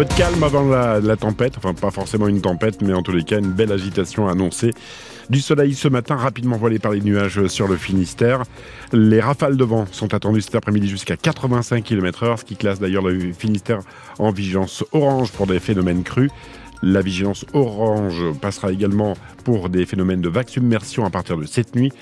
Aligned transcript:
peu 0.00 0.06
de 0.06 0.14
calme 0.14 0.42
avant 0.42 0.66
la, 0.66 0.98
la, 0.98 1.16
tempête, 1.18 1.58
enfin 1.58 1.74
pas 1.74 1.90
forcément 1.90 2.26
une 2.26 2.40
tempête, 2.40 2.80
mais 2.80 2.94
en 2.94 3.02
tous 3.02 3.12
les 3.12 3.22
cas 3.22 3.38
une 3.38 3.52
belle 3.52 3.70
agitation 3.70 4.28
annoncée. 4.28 4.70
Du 5.28 5.42
soleil 5.42 5.74
ce 5.74 5.88
matin, 5.88 6.16
rapidement 6.16 6.56
voilé 6.56 6.78
par 6.78 6.92
les 6.92 7.02
nuages 7.02 7.46
sur 7.48 7.68
le 7.68 7.76
Finistère. 7.76 8.44
Les 8.94 9.20
rafales 9.20 9.58
de 9.58 9.64
vent 9.64 9.84
sont 9.92 10.14
attendues 10.14 10.40
cet 10.40 10.54
après-midi 10.54 10.88
jusqu'à 10.88 11.18
85 11.18 11.84
km/h, 11.84 12.38
ce 12.38 12.44
qui 12.46 12.56
classe 12.56 12.80
d'ailleurs 12.80 13.02
le 13.02 13.34
Finistère 13.34 13.80
en 14.18 14.30
vigilance 14.30 14.84
orange 14.92 15.32
pour 15.32 15.46
des 15.46 15.60
phénomènes 15.60 16.02
crus. 16.02 16.30
La 16.82 17.02
vigilance 17.02 17.44
orange 17.52 18.24
passera 18.40 18.72
également 18.72 19.18
pour 19.44 19.68
des 19.68 19.84
phénomènes 19.84 20.22
de 20.22 20.30
vague 20.30 20.48
submersion 20.48 21.04
à 21.04 21.10
partir 21.10 21.36
de 21.36 21.44
cette 21.44 21.76
nuit 21.76 21.92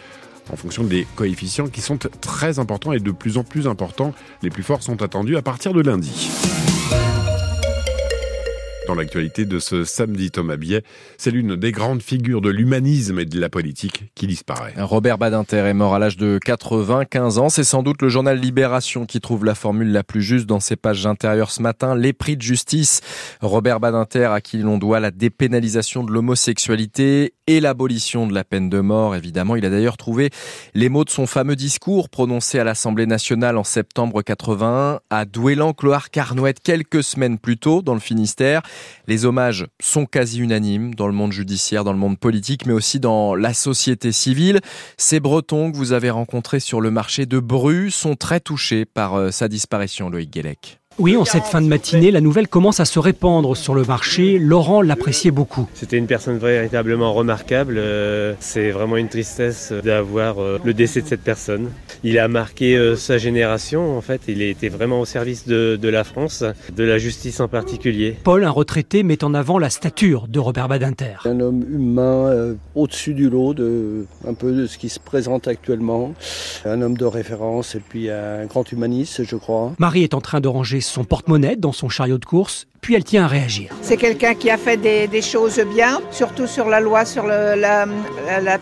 en 0.52 0.56
fonction 0.56 0.84
des 0.84 1.04
coefficients 1.16 1.66
qui 1.66 1.80
sont 1.80 1.98
très 2.20 2.60
importants 2.60 2.92
et 2.92 3.00
de 3.00 3.10
plus 3.10 3.38
en 3.38 3.42
plus 3.42 3.66
importants. 3.66 4.14
Les 4.44 4.50
plus 4.50 4.62
forts 4.62 4.84
sont 4.84 5.02
attendus 5.02 5.36
à 5.36 5.42
partir 5.42 5.72
de 5.72 5.80
lundi. 5.80 6.30
Dans 8.88 8.94
l'actualité 8.94 9.44
de 9.44 9.58
ce 9.58 9.84
samedi, 9.84 10.30
Thomas 10.30 10.56
Biet, 10.56 10.82
c'est 11.18 11.30
l'une 11.30 11.56
des 11.56 11.72
grandes 11.72 12.00
figures 12.00 12.40
de 12.40 12.48
l'humanisme 12.48 13.18
et 13.18 13.26
de 13.26 13.38
la 13.38 13.50
politique 13.50 14.04
qui 14.14 14.26
disparaît. 14.26 14.72
Robert 14.78 15.18
Badinter 15.18 15.58
est 15.58 15.74
mort 15.74 15.94
à 15.94 15.98
l'âge 15.98 16.16
de 16.16 16.38
95 16.42 17.36
ans. 17.36 17.50
C'est 17.50 17.64
sans 17.64 17.82
doute 17.82 18.00
le 18.00 18.08
journal 18.08 18.38
Libération 18.38 19.04
qui 19.04 19.20
trouve 19.20 19.44
la 19.44 19.54
formule 19.54 19.92
la 19.92 20.04
plus 20.04 20.22
juste 20.22 20.46
dans 20.46 20.58
ses 20.58 20.76
pages 20.76 21.06
intérieures 21.06 21.50
ce 21.50 21.60
matin. 21.60 21.94
Les 21.94 22.14
de 22.14 22.40
justice. 22.40 23.02
Robert 23.42 23.78
Badinter, 23.78 24.32
à 24.32 24.40
qui 24.40 24.56
l'on 24.56 24.78
doit 24.78 25.00
la 25.00 25.10
dépénalisation 25.10 26.02
de 26.02 26.10
l'homosexualité 26.10 27.34
et 27.46 27.60
l'abolition 27.60 28.26
de 28.26 28.34
la 28.34 28.44
peine 28.44 28.68
de 28.68 28.80
mort, 28.80 29.14
évidemment. 29.14 29.56
Il 29.56 29.64
a 29.64 29.70
d'ailleurs 29.70 29.96
trouvé 29.96 30.30
les 30.74 30.88
mots 30.88 31.04
de 31.04 31.10
son 31.10 31.26
fameux 31.26 31.56
discours 31.56 32.08
prononcé 32.08 32.58
à 32.58 32.64
l'Assemblée 32.64 33.06
nationale 33.06 33.56
en 33.56 33.64
septembre 33.64 34.22
81 34.22 35.00
à 35.10 35.24
douélan 35.24 35.72
cloire 35.72 36.10
carnouët 36.10 36.60
quelques 36.60 37.02
semaines 37.02 37.38
plus 37.38 37.56
tôt 37.56 37.82
dans 37.82 37.94
le 37.94 38.00
Finistère. 38.00 38.62
Les 39.06 39.24
hommages 39.24 39.66
sont 39.80 40.06
quasi 40.06 40.40
unanimes 40.40 40.94
dans 40.94 41.06
le 41.06 41.12
monde 41.12 41.32
judiciaire, 41.32 41.84
dans 41.84 41.92
le 41.92 41.98
monde 41.98 42.18
politique, 42.18 42.66
mais 42.66 42.72
aussi 42.72 43.00
dans 43.00 43.34
la 43.34 43.54
société 43.54 44.12
civile. 44.12 44.60
Ces 44.96 45.20
Bretons 45.20 45.72
que 45.72 45.76
vous 45.76 45.92
avez 45.92 46.10
rencontrés 46.10 46.60
sur 46.60 46.80
le 46.80 46.90
marché 46.90 47.26
de 47.26 47.38
Bru 47.38 47.90
sont 47.90 48.16
très 48.16 48.40
touchés 48.40 48.84
par 48.84 49.14
euh, 49.14 49.30
sa 49.30 49.48
disparition, 49.48 50.10
Loïc 50.10 50.30
Guélec. 50.30 50.80
Oui, 50.98 51.16
en 51.16 51.24
cette 51.24 51.44
fin 51.44 51.60
de 51.60 51.68
matinée, 51.68 52.10
la 52.10 52.20
nouvelle 52.20 52.48
commence 52.48 52.80
à 52.80 52.84
se 52.84 52.98
répandre 52.98 53.56
sur 53.56 53.72
le 53.72 53.84
marché. 53.84 54.36
Laurent 54.36 54.82
l'appréciait 54.82 55.30
beaucoup. 55.30 55.68
C'était 55.74 55.96
une 55.96 56.08
personne 56.08 56.38
véritablement 56.38 57.12
remarquable. 57.12 57.76
Euh, 57.78 58.34
c'est 58.40 58.72
vraiment 58.72 58.96
une 58.96 59.08
tristesse 59.08 59.72
d'avoir 59.84 60.42
euh, 60.42 60.58
le 60.64 60.74
décès 60.74 61.00
de 61.00 61.06
cette 61.06 61.22
personne. 61.22 61.70
Il 62.02 62.18
a 62.18 62.26
marqué 62.26 62.76
euh, 62.76 62.96
sa 62.96 63.16
génération, 63.16 63.96
en 63.96 64.00
fait. 64.00 64.22
Il 64.26 64.42
était 64.42 64.68
vraiment 64.68 65.00
au 65.00 65.04
service 65.04 65.46
de, 65.46 65.78
la 65.88 66.02
France, 66.02 66.42
de 66.74 66.82
la 66.82 66.98
justice 66.98 67.38
en 67.38 67.46
particulier. 67.46 68.16
Paul, 68.24 68.42
un 68.42 68.50
retraité, 68.50 69.04
met 69.04 69.22
en 69.22 69.34
avant 69.34 69.60
la 69.60 69.70
stature 69.70 70.26
de 70.26 70.40
Robert 70.40 70.66
Badinter. 70.66 71.14
Un 71.26 71.38
homme 71.38 71.64
humain 71.70 72.56
au-dessus 72.74 73.14
du 73.14 73.30
lot 73.30 73.54
de 73.54 74.04
un 74.26 74.34
peu 74.34 74.50
de 74.50 74.66
ce 74.66 74.78
qui 74.78 74.88
se 74.88 74.98
présente 74.98 75.46
actuellement. 75.46 76.12
Un 76.64 76.82
homme 76.82 76.96
de 76.96 77.04
référence 77.04 77.76
et 77.76 77.80
puis 77.80 78.10
un 78.10 78.46
grand 78.46 78.70
humaniste, 78.72 79.22
je 79.22 79.36
crois. 79.36 79.74
Marie 79.78 80.02
est 80.02 80.14
en 80.14 80.20
train 80.20 80.40
de 80.40 80.48
ranger 80.48 80.80
son 80.88 81.04
porte-monnaie 81.04 81.56
dans 81.56 81.72
son 81.72 81.88
chariot 81.88 82.18
de 82.18 82.24
course 82.24 82.66
puis 82.80 82.94
elle 82.94 83.04
tient 83.04 83.24
à 83.24 83.26
réagir. 83.26 83.74
C'est 83.82 83.96
quelqu'un 83.96 84.34
qui 84.34 84.50
a 84.50 84.56
fait 84.56 84.76
des, 84.76 85.22
choses 85.22 85.60
bien, 85.74 86.00
surtout 86.10 86.46
sur 86.46 86.68
la 86.68 86.80
loi 86.80 87.04
sur 87.04 87.26
la, 87.26 87.86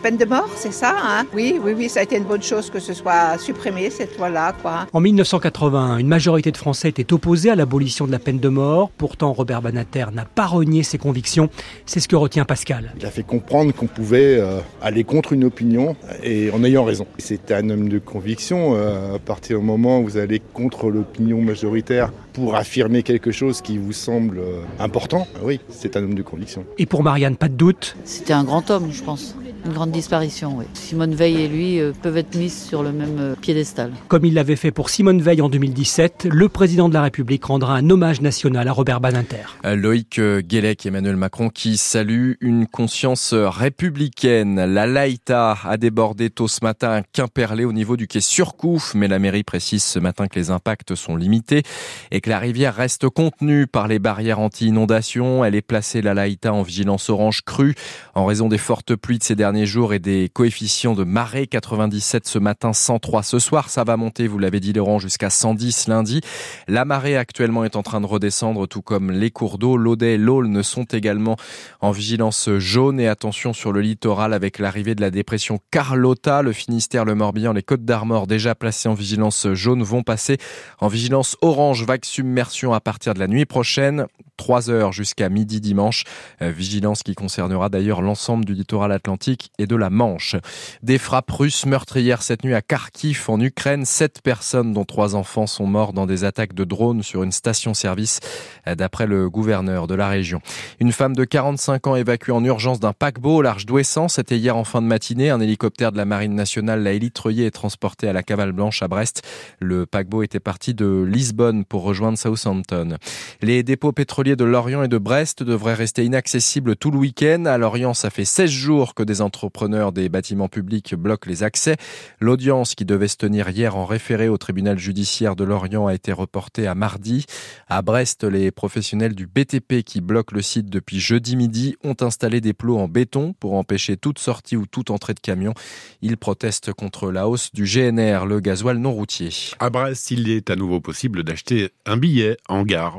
peine 0.03 0.17
de 0.17 0.25
mort, 0.25 0.49
c'est 0.57 0.73
ça 0.73 0.97
hein? 1.01 1.27
Oui, 1.35 1.61
oui, 1.63 1.75
oui, 1.77 1.89
ça 1.89 2.01
a 2.01 2.03
été 2.03 2.17
une 2.17 2.25
bonne 2.25 2.43
chose 2.43 2.71
que 2.71 2.81
ce 2.81 2.93
soit 2.93 3.39
supprimé, 3.39 3.91
cette 3.91 4.17
loi-là. 4.17 4.55
Quoi. 4.63 4.87
En 4.93 5.01
1981, 5.01 5.99
une 5.99 6.09
majorité 6.09 6.51
de 6.51 6.57
Français 6.57 6.89
était 6.89 7.13
opposée 7.13 7.51
à 7.51 7.55
l'abolition 7.55 8.07
de 8.07 8.13
la 8.13 8.19
peine 8.19 8.39
de 8.39 8.49
mort. 8.49 8.91
Pourtant, 8.97 9.33
Robert 9.33 9.63
Banater 9.63 10.07
n'a 10.13 10.25
pas 10.25 10.47
renié 10.47 10.83
ses 10.83 10.99
convictions. 10.99 11.51
C'est 11.85 12.01
ce 12.01 12.09
que 12.09 12.17
retient 12.17 12.45
Pascal. 12.45 12.93
Il 12.99 13.07
a 13.07 13.11
fait 13.11 13.23
comprendre 13.23 13.73
qu'on 13.75 13.87
pouvait 13.87 14.39
euh, 14.39 14.61
aller 14.81 15.05
contre 15.05 15.33
une 15.35 15.45
opinion 15.45 15.95
et 16.23 16.51
en 16.51 16.65
ayant 16.65 16.85
raison. 16.85 17.07
C'est 17.19 17.53
un 17.53 17.69
homme 17.71 17.89
de 17.89 17.99
conviction. 17.99 18.75
Euh, 18.75 19.17
à 19.17 19.19
partir 19.19 19.61
du 19.61 19.65
moment 19.65 20.01
où 20.01 20.05
vous 20.05 20.17
allez 20.17 20.41
contre 20.53 20.91
l'opinion 20.91 21.41
majoritaire 21.41 22.13
pour 22.33 22.55
affirmer 22.55 23.03
quelque 23.03 23.31
chose 23.31 23.61
qui 23.61 23.79
vous 23.79 23.93
semble 23.93 24.39
euh, 24.39 24.63
important, 24.79 25.27
oui, 25.43 25.61
c'est 25.71 25.97
un 25.97 26.05
homme 26.05 26.15
de 26.15 26.23
conviction. 26.23 26.65
Et 26.79 26.87
pour 26.87 27.03
Marianne, 27.03 27.37
pas 27.37 27.49
de 27.49 27.55
doute? 27.55 27.97
C'était 28.05 28.33
un 28.33 28.45
grand 28.45 28.71
homme, 28.71 28.91
je 28.93 29.03
pense. 29.03 29.35
Une 29.65 29.73
grande 29.73 29.91
disparition, 29.91 30.57
oui. 30.59 30.65
Simone 30.75 31.15
Veil 31.15 31.41
et 31.43 31.49
lui 31.49 31.81
euh, 31.81 31.93
peuvent 32.03 32.17
être 32.17 32.35
mis 32.37 32.51
sur 32.51 32.83
le 32.83 32.93
même 32.93 33.19
euh, 33.19 33.35
piédestal. 33.35 33.93
Comme 34.09 34.25
il 34.25 34.35
l'avait 34.35 34.57
fait 34.57 34.71
pour 34.71 34.91
Simone 34.91 35.21
Veil 35.21 35.41
en 35.41 35.49
2017, 35.49 36.29
le 36.31 36.49
président 36.49 36.89
de 36.89 36.95
la 36.95 37.03
République 37.03 37.45
rendra 37.45 37.75
un 37.75 37.91
hommage 37.91 38.21
national 38.21 38.69
à 38.69 38.73
Robert 38.73 39.01
Badinter. 39.01 39.57
Loïc 39.65 40.21
Guélec, 40.21 40.87
Emmanuel 40.87 41.17
Macron 41.17 41.49
qui 41.49 41.77
salue 41.77 42.33
une 42.41 42.67
conscience 42.67 43.35
républicaine. 43.35 44.65
La 44.65 44.87
Laïta 44.87 45.57
a 45.65 45.77
débordé 45.77 46.31
tôt 46.31 46.49
ce 46.49 46.61
matin 46.63 46.91
à 46.91 47.03
Quimperlé 47.03 47.65
au 47.65 47.73
niveau 47.73 47.97
du 47.97 48.07
quai 48.07 48.21
Surcouf, 48.21 48.95
mais 48.95 49.09
la 49.09 49.19
mairie 49.19 49.43
précise 49.43 49.83
ce 49.83 49.99
matin 49.99 50.29
que 50.29 50.39
les 50.39 50.51
impacts 50.51 50.95
sont 50.95 51.17
limités 51.17 51.63
et 52.11 52.21
que 52.21 52.31
la 52.31 52.39
rivière 52.39 52.75
reste 52.75 53.09
contenue 53.09 53.67
par 53.67 53.89
les 53.89 53.99
barrières 53.99 54.39
anti-inondation. 54.39 55.45
Elle 55.45 55.55
est 55.55 55.63
placée, 55.63 56.03
la 56.03 56.15
Laïta, 56.15 56.53
en 56.53 56.63
vigilance 56.63 57.11
orange 57.11 57.43
crue 57.43 57.75
en 58.15 58.27
raison 58.27 58.49
des 58.49 58.59
fortes 58.59 58.95
pluies 58.95 59.19
de 59.19 59.25
ces 59.25 59.35
derniers 59.35 59.56
jours 59.65 59.95
et 59.95 59.99
des 59.99 60.29
coefficients 60.29 60.95
de 60.95 61.05
marée. 61.05 61.47
97 61.47 62.27
ce 62.27 62.39
matin, 62.39 62.75
103 62.75 63.23
ce 63.23 63.39
soir. 63.39 63.71
Ça 63.71 63.85
va 63.85 63.97
monter, 63.97 64.27
vous 64.27 64.39
l'avez 64.39 64.61
dit 64.61 64.75
Laurent, 64.75 64.99
jusqu'à 64.99 65.31
110 65.31 65.89
lundi. 65.89 66.21
La 66.69 66.85
marée 66.85 67.17
actuellement 67.17 67.65
est 67.65 67.77
en 67.77 67.83
train 67.83 68.03
de 68.03 68.07
redescendre, 68.07 68.69
tout 68.69 68.83
comme 68.83 69.11
les 69.11 69.31
cours 69.31 69.57
d'eau. 69.57 69.79
L'Audet 69.79 70.15
et 70.15 70.19
l'Aulne 70.19 70.63
sont 70.63 70.85
également 70.85 71.37
en 71.81 71.93
vigilance 71.93 72.51
jaune. 72.59 73.01
Et 73.01 73.09
attention 73.09 73.55
sur 73.55 73.73
le 73.73 73.81
littoral 73.81 74.35
avec 74.35 74.59
l'arrivée 74.59 74.95
de 74.95 75.01
la 75.01 75.11
dépression 75.11 75.59
Carlotta. 75.71 76.43
Le 76.43 76.53
Finistère, 76.53 77.07
le 77.07 77.15
Morbihan, 77.15 77.55
les 77.55 77.63
Côtes 77.63 77.85
d'Armor 77.85 78.27
déjà 78.27 78.55
placés 78.55 78.89
en 78.89 78.95
vigilance 78.95 79.47
jaune 79.55 79.83
vont 79.83 80.03
passer 80.03 80.37
en 80.81 80.89
vigilance 80.89 81.37
orange. 81.41 81.85
Vague 81.85 82.05
submersion 82.05 82.75
à 82.75 82.81
partir 82.81 83.15
de 83.15 83.21
la 83.21 83.29
nuit 83.29 83.47
prochaine. 83.47 84.07
3 84.37 84.71
heures 84.71 84.93
jusqu'à 84.93 85.29
midi 85.29 85.61
dimanche. 85.61 86.05
Euh, 86.43 86.51
vigilance 86.51 87.03
qui 87.03 87.15
concernera 87.15 87.69
d'ailleurs 87.69 88.03
l'ensemble 88.03 88.45
du 88.45 88.55
littoral 88.55 88.93
atlantique 88.93 89.51
et 89.59 89.67
de 89.67 89.77
la 89.77 89.91
Manche. 89.91 90.37
Des 90.83 90.99
frappes 90.99 91.31
russes 91.31 91.67
meurtrières 91.67 92.23
cette 92.23 92.45
nuit 92.45 92.55
à 92.55 92.63
Kharkiv 92.63 93.25
en 93.29 93.41
Ukraine. 93.41 93.85
Sept 93.85 94.21
personnes 94.23 94.73
dont 94.73 94.85
trois 94.85 95.15
enfants 95.15 95.47
sont 95.47 95.67
morts 95.67 95.93
dans 95.93 96.07
des 96.07 96.25
attaques 96.25 96.55
de 96.55 96.65
drones 96.65 97.03
sur 97.03 97.23
une 97.23 97.33
station-service 97.33 98.21
euh, 98.67 98.75
d'après 98.75 99.07
le 99.07 99.31
gouverneur 99.31 99.87
de 99.87 99.95
la 99.95 100.09
région. 100.09 100.41
Une 100.81 100.93
femme 100.93 101.15
de 101.15 101.25
45 101.25 101.87
ans 101.87 101.97
évacuée 101.97 102.33
en 102.33 102.45
urgence 102.45 102.81
d'un 102.81 102.93
paquebot 102.93 103.37
au 103.37 103.43
large 103.43 103.67
d'Ouessant. 103.67 104.09
C'était 104.09 104.37
hier 104.37 104.57
en 104.57 104.65
fin 104.65 104.83
de 104.83 104.87
matinée. 104.87 105.31
Un 105.31 105.41
hélicoptère 105.41 105.93
de 105.93 105.97
la 105.97 106.05
marine 106.05 106.35
nationale 106.35 106.83
l'a 106.83 106.93
élitreuillé 106.93 107.47
et 107.47 107.51
transporté 107.51 108.09
à 108.09 108.13
la 108.13 108.23
Cavale 108.23 108.53
Blanche 108.53 108.83
à 108.83 108.89
Brest. 108.89 109.23
Le 109.61 109.87
paquebot 109.87 110.23
était 110.23 110.41
parti 110.41 110.75
de 110.75 111.03
Lisbonne 111.07 111.65
pour 111.65 111.83
rejoindre 111.83 112.19
Southampton. 112.19 112.97
Les 113.41 113.63
dépôts 113.63 113.93
pétroliers 113.93 114.26
de 114.35 114.45
Lorient 114.45 114.83
et 114.83 114.89
de 114.89 114.99
Brest 114.99 115.45
devraient 115.45 115.75
rester 115.75 116.05
inaccessibles 116.05 116.75
tout 116.75 116.91
le 116.91 116.99
week-end. 116.99 117.45
À 117.45 117.59
Lorient, 117.59 117.95
ça 117.95 118.11
fait 118.11 118.25
16 118.25 118.51
jours 118.51 118.95
que 118.95 119.05
des 119.05 119.21
entrepreneurs 119.21 119.93
des 119.93 120.09
bâtiments 120.09 120.49
publics 120.49 120.97
bloquent 120.97 121.29
les 121.29 121.45
accès. 121.45 121.77
L'audience 122.19 122.75
qui 122.75 122.85
devait 122.85 123.07
se 123.07 123.19
tenir 123.19 123.49
hier 123.51 123.77
en 123.77 123.85
référé 123.85 124.29
au 124.29 124.39
tribunal 124.39 124.79
judiciaire 124.79 125.37
de 125.37 125.45
Lorient 125.45 125.87
a 125.87 125.95
été 125.95 126.13
reportée 126.13 126.67
à 126.67 126.75
mardi. 126.75 127.27
À 127.69 127.83
Brest, 127.83 128.25
les 128.25 128.51
professionnels 128.51 129.15
du 129.15 129.29
BTP 129.29 129.85
qui 129.85 130.01
bloquent 130.01 130.35
le 130.35 130.43
site 130.43 130.71
depuis 130.71 130.99
jeudi 130.99 131.37
midi 131.37 131.77
ont 131.85 131.97
installé 132.01 132.41
des 132.41 132.55
plots 132.55 132.79
en 132.79 132.89
béton 132.89 133.35
pour 133.39 133.55
empêcher 133.55 133.97
toute 133.97 134.19
sortie 134.19 134.57
ou 134.57 134.67
toute 134.67 134.91
entrée 134.91 135.15
de 135.15 135.21
camion. 135.21 135.55
Ils 136.03 136.17
protestent 136.17 136.73
contre 136.73 137.13
la 137.13 137.29
hausse 137.29 137.53
du 137.53 137.65
GNR, 137.65 138.27
le 138.27 138.41
gasoil 138.41 138.79
non 138.79 138.93
routier. 138.93 139.29
À 139.59 139.71
Brest, 139.71 140.11
il 140.11 140.31
est 140.31 140.51
à 140.51 140.57
nouveau 140.57 140.81
possible 140.81 141.23
d'acheter 141.23 141.71
un 141.85 141.99
billet 141.99 142.39
en 142.49 142.63
gare 142.63 142.99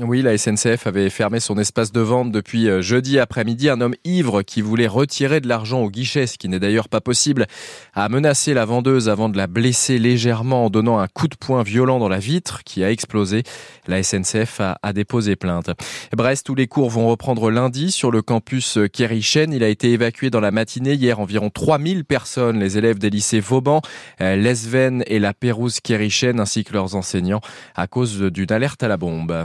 oui, 0.00 0.22
la 0.22 0.38
SNCF 0.38 0.86
avait 0.86 1.10
fermé 1.10 1.40
son 1.40 1.58
espace 1.58 1.92
de 1.92 2.00
vente 2.00 2.30
depuis 2.30 2.68
euh, 2.68 2.82
jeudi 2.82 3.18
après-midi. 3.18 3.68
Un 3.68 3.80
homme 3.80 3.94
ivre 4.04 4.42
qui 4.42 4.60
voulait 4.60 4.86
retirer 4.86 5.40
de 5.40 5.48
l'argent 5.48 5.80
au 5.80 5.90
guichet, 5.90 6.26
ce 6.26 6.38
qui 6.38 6.48
n'est 6.48 6.60
d'ailleurs 6.60 6.88
pas 6.88 7.00
possible, 7.00 7.46
a 7.94 8.08
menacé 8.08 8.54
la 8.54 8.64
vendeuse 8.64 9.08
avant 9.08 9.28
de 9.28 9.36
la 9.36 9.46
blesser 9.46 9.98
légèrement 9.98 10.66
en 10.66 10.70
donnant 10.70 10.98
un 10.98 11.08
coup 11.08 11.26
de 11.26 11.34
poing 11.34 11.62
violent 11.62 11.98
dans 11.98 12.08
la 12.08 12.18
vitre 12.18 12.62
qui 12.64 12.84
a 12.84 12.90
explosé. 12.90 13.42
La 13.86 14.02
SNCF 14.02 14.60
a, 14.60 14.92
déposé 14.92 15.36
plainte. 15.36 15.70
Brest, 16.16 16.46
tous 16.46 16.54
les 16.54 16.66
cours 16.66 16.90
vont 16.90 17.08
reprendre 17.08 17.50
lundi 17.50 17.90
sur 17.90 18.10
le 18.10 18.22
campus 18.22 18.78
Kérichen. 18.92 19.52
Il 19.52 19.64
a 19.64 19.68
été 19.68 19.92
évacué 19.92 20.30
dans 20.30 20.40
la 20.40 20.50
matinée. 20.50 20.94
Hier, 20.94 21.18
environ 21.18 21.50
3000 21.50 22.04
personnes, 22.04 22.58
les 22.58 22.78
élèves 22.78 22.98
des 22.98 23.10
lycées 23.10 23.40
Vauban, 23.40 23.80
euh, 24.20 24.36
Lesven 24.36 25.02
et 25.06 25.18
la 25.18 25.34
Pérouse 25.34 25.80
Kérichen, 25.80 26.40
ainsi 26.40 26.64
que 26.64 26.72
leurs 26.72 26.94
enseignants, 26.94 27.40
à 27.74 27.86
cause 27.86 28.20
d'une 28.20 28.52
alerte 28.52 28.82
à 28.82 28.88
la 28.88 28.96
bombe. 28.96 29.44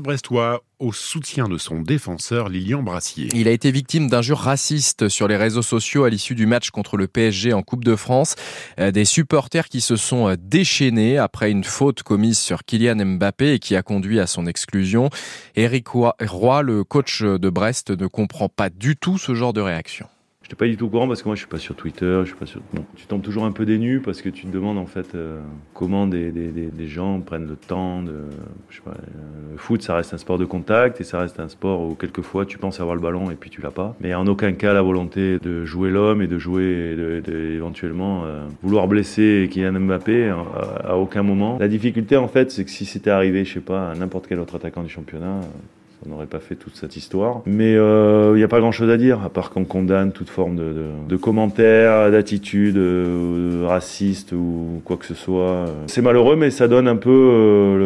Brestois 0.00 0.62
au 0.78 0.92
soutien 0.92 1.48
de 1.48 1.58
son 1.58 1.80
défenseur 1.80 2.48
Lilian 2.48 2.82
Brassier. 2.82 3.28
Il 3.34 3.48
a 3.48 3.50
été 3.50 3.70
victime 3.70 4.08
d'injures 4.08 4.38
racistes 4.38 5.08
sur 5.08 5.28
les 5.28 5.36
réseaux 5.36 5.62
sociaux 5.62 6.04
à 6.04 6.10
l'issue 6.10 6.34
du 6.34 6.46
match 6.46 6.70
contre 6.70 6.96
le 6.96 7.06
PSG 7.06 7.52
en 7.52 7.62
Coupe 7.62 7.84
de 7.84 7.96
France. 7.96 8.34
Euh, 8.78 8.90
des 8.90 9.04
supporters 9.04 9.68
qui 9.68 9.80
se 9.80 9.96
sont 9.96 10.28
euh, 10.28 10.36
déchaînés 10.38 11.18
après 11.18 11.50
une 11.50 11.64
faute 11.64 12.02
commise 12.02 12.38
sur 12.38 12.64
Kylian 12.64 13.04
Mbappé 13.04 13.54
et 13.54 13.58
qui 13.58 13.76
a 13.76 13.82
conduit 13.82 14.20
à 14.20 14.26
son 14.26 14.46
exclusion. 14.46 15.10
Eric 15.56 15.88
Roy, 15.88 16.62
le 16.62 16.84
coach 16.84 17.22
de 17.22 17.48
Brest, 17.48 17.90
ne 17.90 18.06
comprend 18.06 18.48
pas 18.48 18.70
du 18.70 18.96
tout 18.96 19.18
ce 19.18 19.34
genre 19.34 19.52
de 19.52 19.60
réaction. 19.60 20.06
Je 20.44 20.48
n'étais 20.48 20.56
pas 20.56 20.66
du 20.66 20.76
tout 20.76 20.84
au 20.84 20.88
courant 20.90 21.08
parce 21.08 21.22
que 21.22 21.28
moi 21.28 21.36
je 21.36 21.40
suis 21.40 21.48
pas 21.48 21.56
sur 21.56 21.74
Twitter, 21.74 22.20
je 22.20 22.26
suis 22.26 22.36
pas 22.36 22.44
sur. 22.44 22.60
Bon, 22.74 22.84
tu 22.96 23.06
tombes 23.06 23.22
toujours 23.22 23.46
un 23.46 23.50
peu 23.50 23.64
dénu 23.64 24.00
parce 24.00 24.20
que 24.20 24.28
tu 24.28 24.44
te 24.44 24.52
demandes 24.52 24.76
en 24.76 24.84
fait 24.84 25.14
euh, 25.14 25.40
comment 25.72 26.06
des, 26.06 26.30
des, 26.32 26.50
des, 26.50 26.86
gens 26.86 27.18
prennent 27.20 27.46
le 27.46 27.56
temps 27.56 28.02
de. 28.02 28.24
Je 28.68 28.76
sais 28.76 28.82
pas, 28.82 28.90
euh, 28.90 29.52
le 29.52 29.56
foot 29.56 29.80
ça 29.80 29.94
reste 29.94 30.12
un 30.12 30.18
sport 30.18 30.36
de 30.36 30.44
contact 30.44 31.00
et 31.00 31.04
ça 31.04 31.18
reste 31.18 31.40
un 31.40 31.48
sport 31.48 31.80
où 31.80 31.94
quelquefois 31.94 32.44
tu 32.44 32.58
penses 32.58 32.78
avoir 32.78 32.94
le 32.94 33.00
ballon 33.00 33.30
et 33.30 33.36
puis 33.36 33.48
tu 33.48 33.62
l'as 33.62 33.70
pas. 33.70 33.96
Mais 34.02 34.14
en 34.14 34.26
aucun 34.26 34.52
cas 34.52 34.74
la 34.74 34.82
volonté 34.82 35.38
de 35.38 35.64
jouer 35.64 35.88
l'homme 35.88 36.20
et 36.20 36.26
de 36.26 36.36
jouer 36.38 36.92
et 36.92 36.94
de, 37.22 37.34
éventuellement 37.54 38.26
euh, 38.26 38.46
vouloir 38.62 38.86
blesser 38.86 39.48
Kylian 39.50 39.80
Mbappé 39.80 40.28
à, 40.28 40.90
à, 40.90 40.96
aucun 40.96 41.22
moment. 41.22 41.56
La 41.58 41.68
difficulté 41.68 42.18
en 42.18 42.28
fait 42.28 42.50
c'est 42.50 42.66
que 42.66 42.70
si 42.70 42.84
c'était 42.84 43.08
arrivé 43.08 43.46
je 43.46 43.54
sais 43.54 43.60
pas 43.60 43.92
à 43.92 43.94
n'importe 43.94 44.26
quel 44.26 44.40
autre 44.40 44.56
attaquant 44.56 44.82
du 44.82 44.90
championnat 44.90 45.40
on 46.06 46.10
n'aurait 46.10 46.26
pas 46.26 46.40
fait 46.40 46.54
toute 46.54 46.76
cette 46.76 46.96
histoire. 46.96 47.42
Mais 47.46 47.72
il 47.72 47.78
euh, 47.78 48.36
n'y 48.36 48.42
a 48.42 48.48
pas 48.48 48.60
grand-chose 48.60 48.90
à 48.90 48.96
dire, 48.96 49.22
à 49.22 49.28
part 49.28 49.50
qu'on 49.50 49.64
condamne 49.64 50.12
toute 50.12 50.28
forme 50.28 50.56
de, 50.56 50.62
de, 50.62 50.86
de 51.08 51.16
commentaires, 51.16 52.10
d'attitudes 52.10 52.76
euh, 52.76 53.64
racistes 53.66 54.32
ou 54.32 54.82
quoi 54.84 54.96
que 54.96 55.06
ce 55.06 55.14
soit. 55.14 55.66
C'est 55.86 56.02
malheureux, 56.02 56.36
mais 56.36 56.50
ça 56.50 56.68
donne 56.68 56.88
un 56.88 56.96
peu 56.96 57.10
euh, 57.10 57.78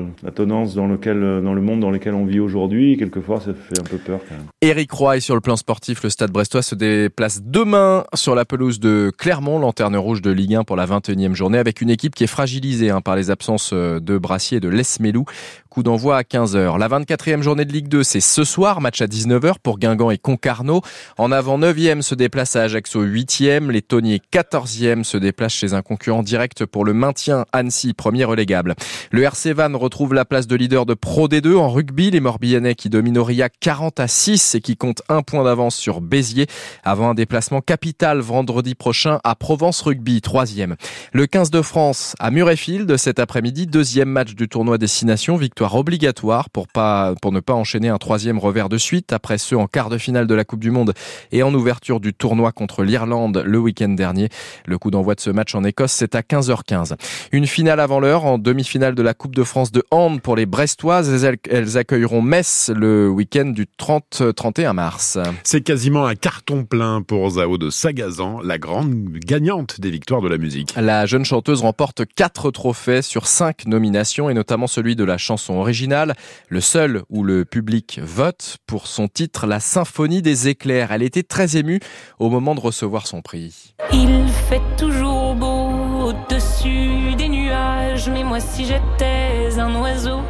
le, 0.00 0.04
la 0.22 0.30
tendance 0.30 0.74
dans, 0.74 0.86
lequel, 0.86 1.20
dans 1.42 1.54
le 1.54 1.60
monde 1.60 1.80
dans 1.80 1.90
lequel 1.90 2.14
on 2.14 2.24
vit 2.24 2.40
aujourd'hui. 2.40 2.96
Quelquefois, 2.96 3.40
ça 3.40 3.52
fait 3.54 3.78
un 3.78 3.84
peu 3.84 3.98
peur 3.98 4.20
quand 4.28 4.34
même. 4.34 4.46
Eric 4.60 4.90
Roy, 4.90 5.20
sur 5.20 5.34
le 5.34 5.40
plan 5.40 5.56
sportif, 5.56 6.02
le 6.02 6.10
Stade 6.10 6.30
brestois 6.30 6.62
se 6.62 6.74
déplace 6.74 7.42
demain 7.44 8.04
sur 8.14 8.34
la 8.34 8.44
pelouse 8.44 8.80
de 8.80 9.12
Clermont, 9.16 9.58
lanterne 9.58 9.96
rouge 9.96 10.22
de 10.22 10.30
Ligue 10.30 10.56
1 10.56 10.64
pour 10.64 10.76
la 10.76 10.86
21e 10.86 11.34
journée, 11.34 11.58
avec 11.58 11.80
une 11.80 11.90
équipe 11.90 12.14
qui 12.14 12.24
est 12.24 12.28
fragilisée 12.28 12.90
hein, 12.90 13.00
par 13.00 13.16
les 13.16 13.30
absences 13.30 13.72
de 13.72 14.18
Brassier 14.18 14.58
et 14.58 14.60
de 14.60 14.68
Lesmelou. 14.68 15.24
Coup 15.68 15.82
d'envoi 15.82 16.18
à 16.18 16.22
15h. 16.22 16.78
La 16.78 16.88
24e 16.88 17.40
journée 17.40 17.51
de 17.56 17.72
Ligue 17.72 17.88
2, 17.88 18.02
c'est 18.02 18.20
ce 18.20 18.44
soir, 18.44 18.80
match 18.80 19.02
à 19.02 19.06
19h 19.06 19.54
pour 19.62 19.78
Guingamp 19.78 20.10
et 20.10 20.18
Concarneau. 20.18 20.80
En 21.18 21.30
avant 21.30 21.58
9e 21.58 22.00
se 22.00 22.14
déplace 22.14 22.56
à 22.56 22.62
Ajaccio 22.62 23.04
8e. 23.04 23.70
Les 23.70 23.82
Tonniers 23.82 24.22
14e 24.32 25.04
se 25.04 25.18
déplacent 25.18 25.52
chez 25.52 25.74
un 25.74 25.82
concurrent 25.82 26.22
direct 26.22 26.64
pour 26.64 26.84
le 26.84 26.94
maintien 26.94 27.44
Annecy, 27.52 27.92
premier 27.92 28.24
relégable. 28.24 28.74
Le 29.10 29.22
RC 29.22 29.52
Van 29.52 29.76
retrouve 29.76 30.14
la 30.14 30.24
place 30.24 30.46
de 30.46 30.56
leader 30.56 30.86
de 30.86 30.94
Pro 30.94 31.28
D2 31.28 31.56
en 31.56 31.68
rugby. 31.68 32.10
Les 32.10 32.20
Morbihanais 32.20 32.74
qui 32.74 32.88
dominent 32.88 33.18
Aurillac 33.18 33.52
40 33.60 34.00
à 34.00 34.08
6 34.08 34.54
et 34.54 34.60
qui 34.60 34.76
comptent 34.76 35.02
un 35.08 35.22
point 35.22 35.44
d'avance 35.44 35.76
sur 35.76 36.00
Béziers 36.00 36.46
avant 36.84 37.10
un 37.10 37.14
déplacement 37.14 37.60
capital 37.60 38.20
vendredi 38.20 38.74
prochain 38.74 39.20
à 39.24 39.34
Provence 39.34 39.82
Rugby, 39.82 40.22
troisième. 40.22 40.76
Le 41.12 41.26
15 41.26 41.50
de 41.50 41.60
France 41.60 42.14
à 42.18 42.30
Murrayfield 42.30 42.96
cet 42.96 43.18
après-midi, 43.18 43.66
deuxième 43.66 44.08
match 44.08 44.34
du 44.34 44.48
tournoi 44.48 44.78
Destination, 44.78 45.36
victoire 45.36 45.74
obligatoire 45.74 46.50
pour, 46.50 46.68
pas, 46.68 47.14
pour 47.20 47.32
ne 47.32 47.40
pas 47.42 47.54
enchaîner 47.54 47.88
un 47.88 47.98
troisième 47.98 48.38
revers 48.38 48.68
de 48.68 48.78
suite 48.78 49.12
après 49.12 49.38
ceux 49.38 49.56
en 49.56 49.66
quart 49.66 49.90
de 49.90 49.98
finale 49.98 50.26
de 50.26 50.34
la 50.34 50.44
Coupe 50.44 50.60
du 50.60 50.70
Monde 50.70 50.94
et 51.30 51.42
en 51.42 51.52
ouverture 51.52 52.00
du 52.00 52.14
tournoi 52.14 52.52
contre 52.52 52.82
l'Irlande 52.82 53.42
le 53.44 53.58
week-end 53.58 53.90
dernier. 53.90 54.28
Le 54.66 54.78
coup 54.78 54.90
d'envoi 54.90 55.14
de 55.14 55.20
ce 55.20 55.30
match 55.30 55.54
en 55.54 55.64
Écosse, 55.64 55.92
c'est 55.92 56.14
à 56.14 56.20
15h15. 56.20 56.94
Une 57.32 57.46
finale 57.46 57.80
avant 57.80 58.00
l'heure 58.00 58.24
en 58.24 58.38
demi-finale 58.38 58.94
de 58.94 59.02
la 59.02 59.14
Coupe 59.14 59.34
de 59.34 59.44
France 59.44 59.72
de 59.72 59.84
hand 59.90 60.20
pour 60.20 60.36
les 60.36 60.46
Brestoises. 60.46 61.24
Elles 61.50 61.76
accueilleront 61.76 62.22
Metz 62.22 62.70
le 62.74 63.08
week-end 63.08 63.46
du 63.46 63.66
30-31 63.78 64.72
mars. 64.72 65.18
C'est 65.44 65.62
quasiment 65.62 66.06
un 66.06 66.14
carton 66.14 66.64
plein 66.64 67.02
pour 67.02 67.28
Zao 67.30 67.58
de 67.58 67.70
Sagazan, 67.70 68.40
la 68.42 68.58
grande 68.58 68.92
gagnante 69.24 69.80
des 69.80 69.90
victoires 69.90 70.22
de 70.22 70.28
la 70.28 70.38
musique. 70.38 70.74
La 70.76 71.06
jeune 71.06 71.24
chanteuse 71.24 71.60
remporte 71.60 72.02
quatre 72.14 72.50
trophées 72.50 73.02
sur 73.02 73.26
cinq 73.26 73.66
nominations 73.66 74.30
et 74.30 74.34
notamment 74.34 74.66
celui 74.66 74.96
de 74.96 75.04
la 75.04 75.18
chanson 75.18 75.54
originale, 75.54 76.14
le 76.48 76.60
seul 76.60 77.02
où 77.10 77.21
le 77.22 77.44
public 77.44 78.00
vote 78.02 78.56
pour 78.66 78.86
son 78.86 79.08
titre 79.08 79.46
La 79.46 79.60
Symphonie 79.60 80.22
des 80.22 80.48
éclairs. 80.48 80.92
Elle 80.92 81.02
était 81.02 81.22
très 81.22 81.56
émue 81.56 81.80
au 82.18 82.30
moment 82.30 82.54
de 82.54 82.60
recevoir 82.60 83.06
son 83.06 83.22
prix. 83.22 83.74
Il 83.92 84.28
fait 84.48 84.62
toujours 84.76 85.34
beau 85.34 85.70
au-dessus 86.08 87.14
des 87.16 87.28
nuages, 87.28 88.08
mais 88.08 88.24
moi 88.24 88.40
si 88.40 88.64
j'étais 88.64 89.58
un 89.58 89.74
oiseau, 89.80 90.20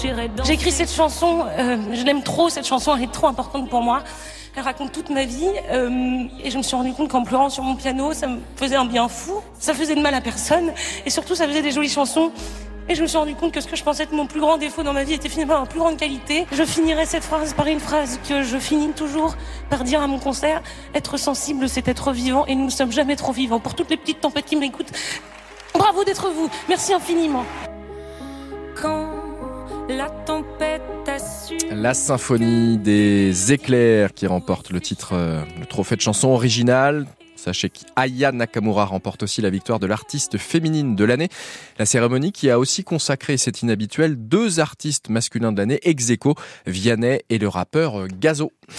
j'irais 0.00 0.30
J'ai 0.44 0.54
écrit 0.54 0.72
cette 0.72 0.92
chanson, 0.92 1.44
euh, 1.58 1.76
je 1.92 2.04
l'aime 2.04 2.22
trop, 2.22 2.48
cette 2.48 2.66
chanson 2.66 2.96
elle 2.96 3.04
est 3.04 3.12
trop 3.12 3.28
importante 3.28 3.68
pour 3.68 3.82
moi. 3.82 4.02
Elle 4.56 4.64
raconte 4.64 4.92
toute 4.92 5.10
ma 5.10 5.24
vie 5.24 5.46
euh, 5.70 6.24
et 6.42 6.50
je 6.50 6.58
me 6.58 6.62
suis 6.62 6.74
rendu 6.74 6.92
compte 6.92 7.08
qu'en 7.08 7.22
pleurant 7.22 7.50
sur 7.50 7.62
mon 7.62 7.76
piano, 7.76 8.12
ça 8.12 8.26
me 8.26 8.38
faisait 8.56 8.76
un 8.76 8.84
bien 8.84 9.08
fou, 9.08 9.40
ça 9.58 9.74
faisait 9.74 9.94
de 9.94 10.00
mal 10.00 10.14
à 10.14 10.20
personne 10.20 10.72
et 11.06 11.10
surtout 11.10 11.34
ça 11.34 11.46
faisait 11.46 11.62
des 11.62 11.70
jolies 11.70 11.88
chansons 11.88 12.32
et 12.90 12.96
je 12.96 13.02
me 13.02 13.06
suis 13.06 13.16
rendu 13.16 13.36
compte 13.36 13.52
que 13.52 13.60
ce 13.60 13.68
que 13.68 13.76
je 13.76 13.84
pensais 13.84 14.02
être 14.02 14.12
mon 14.12 14.26
plus 14.26 14.40
grand 14.40 14.58
défaut 14.58 14.82
dans 14.82 14.92
ma 14.92 15.04
vie 15.04 15.14
était 15.14 15.28
finalement 15.28 15.60
ma 15.60 15.66
plus 15.66 15.78
grande 15.78 15.96
qualité. 15.96 16.44
Je 16.50 16.64
finirai 16.64 17.06
cette 17.06 17.22
phrase 17.22 17.54
par 17.54 17.68
une 17.68 17.78
phrase 17.78 18.18
que 18.28 18.42
je 18.42 18.58
finis 18.58 18.90
toujours 18.90 19.36
par 19.70 19.84
dire 19.84 20.02
à 20.02 20.08
mon 20.08 20.18
concert. 20.18 20.60
Être 20.92 21.16
sensible, 21.16 21.68
c'est 21.68 21.86
être 21.86 22.10
vivant 22.10 22.46
et 22.46 22.56
nous 22.56 22.64
ne 22.64 22.70
sommes 22.70 22.90
jamais 22.90 23.14
trop 23.14 23.30
vivants. 23.30 23.60
Pour 23.60 23.76
toutes 23.76 23.90
les 23.90 23.96
petites 23.96 24.20
tempêtes 24.20 24.46
qui 24.46 24.56
m'écoutent, 24.56 24.90
bravo 25.72 26.02
d'être 26.02 26.30
vous. 26.30 26.50
Merci 26.68 26.92
infiniment. 26.92 27.44
Quand 28.74 29.08
la 29.88 30.10
tempête 30.10 30.82
a 31.06 31.18
su... 31.20 31.58
La 31.70 31.94
symphonie 31.94 32.76
des 32.76 33.52
éclairs 33.52 34.12
qui 34.14 34.26
remporte 34.26 34.70
le 34.70 34.80
titre, 34.80 35.10
euh, 35.12 35.44
le 35.60 35.66
trophée 35.66 35.94
de 35.94 36.00
chanson 36.00 36.30
originale. 36.30 37.06
Sachez 37.40 37.70
qu'Aya 37.70 38.32
Nakamura 38.32 38.84
remporte 38.84 39.22
aussi 39.22 39.40
la 39.40 39.48
victoire 39.48 39.80
de 39.80 39.86
l'artiste 39.86 40.36
féminine 40.36 40.94
de 40.94 41.04
l'année. 41.04 41.30
La 41.78 41.86
cérémonie 41.86 42.32
qui 42.32 42.50
a 42.50 42.58
aussi 42.58 42.84
consacré, 42.84 43.38
c'est 43.38 43.62
inhabituel, 43.62 44.16
deux 44.16 44.60
artistes 44.60 45.08
masculins 45.08 45.50
de 45.50 45.56
l'année, 45.56 45.80
ex 45.82 46.12
Vianney 46.66 47.22
et 47.30 47.38
le 47.38 47.48
rappeur 47.48 48.08
Gazo. 48.08 48.52